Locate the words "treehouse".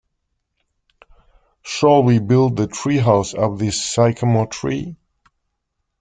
2.67-3.37